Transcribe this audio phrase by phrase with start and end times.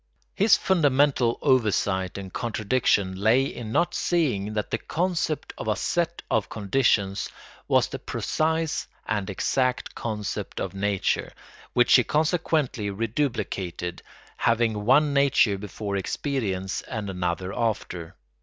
[0.33, 6.23] His fundamental oversight and contradiction lay in not seeing that the concept of a set
[6.31, 7.29] of conditions
[7.67, 11.31] was the precise and exact concept of nature,
[11.73, 14.01] which he consequently reduplicated,
[14.37, 18.15] having one nature before experience and another after.